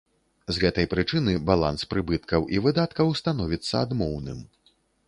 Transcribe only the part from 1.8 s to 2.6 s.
прыбыткаў